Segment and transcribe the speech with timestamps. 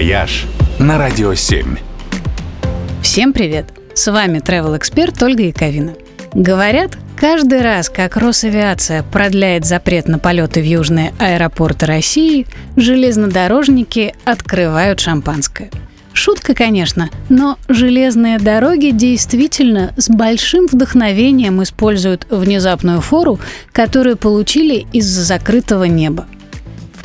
[0.00, 0.46] «Вояж»
[0.78, 1.76] на Радио 7.
[3.02, 3.66] Всем привет!
[3.92, 5.92] С вами travel эксперт Ольга Яковина.
[6.32, 15.00] Говорят, каждый раз, как Росавиация продляет запрет на полеты в южные аэропорты России, железнодорожники открывают
[15.00, 15.70] шампанское.
[16.14, 23.38] Шутка, конечно, но железные дороги действительно с большим вдохновением используют внезапную фору,
[23.70, 26.26] которую получили из-за закрытого неба–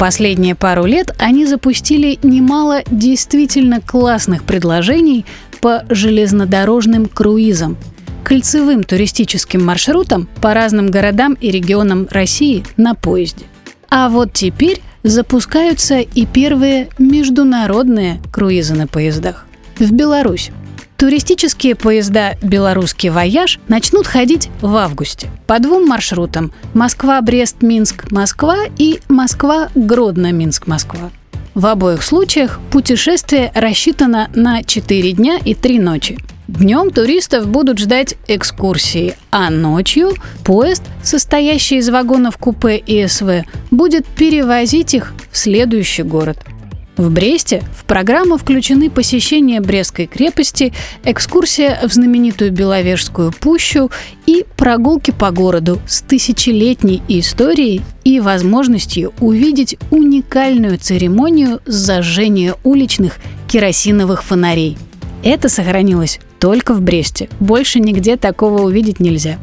[0.00, 5.26] последние пару лет они запустили немало действительно классных предложений
[5.60, 7.76] по железнодорожным круизам,
[8.24, 13.44] кольцевым туристическим маршрутам по разным городам и регионам России на поезде.
[13.90, 19.46] А вот теперь запускаются и первые международные круизы на поездах
[19.78, 20.50] в Беларусь.
[21.00, 31.10] Туристические поезда «Белорусский вояж» начнут ходить в августе по двум маршрутам– Москва-Брест-Минск-Москва и Москва-Гродно-Минск-Москва.
[31.54, 36.18] В обоих случаях путешествие рассчитано на 4 дня и 3 ночи.
[36.48, 40.12] Днем туристов будут ждать экскурсии, а ночью
[40.44, 46.36] поезд, состоящий из вагонов купе и СВ, будет перевозить их в следующий город–
[46.96, 50.72] в Бресте в программу включены посещение Брестской крепости,
[51.04, 53.90] экскурсия в знаменитую Беловежскую пущу
[54.26, 64.22] и прогулки по городу с тысячелетней историей и возможностью увидеть уникальную церемонию зажжения уличных керосиновых
[64.22, 64.76] фонарей.
[65.22, 67.28] Это сохранилось только в Бресте.
[67.40, 69.38] Больше нигде такого увидеть нельзя.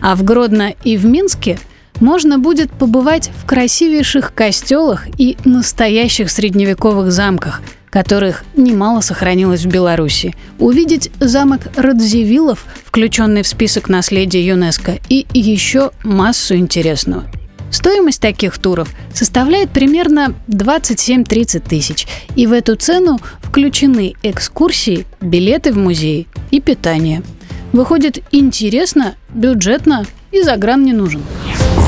[0.00, 1.58] А в Гродно и в Минске–
[2.04, 10.34] можно будет побывать в красивейших костелах и настоящих средневековых замках, которых немало сохранилось в Беларуси,
[10.58, 17.24] увидеть замок Радзивиллов, включенный в список наследия ЮНЕСКО, и еще массу интересного.
[17.70, 25.78] Стоимость таких туров составляет примерно 27-30 тысяч, и в эту цену включены экскурсии, билеты в
[25.78, 27.22] музей и питание.
[27.72, 31.22] Выходит интересно, бюджетно и загран не нужен.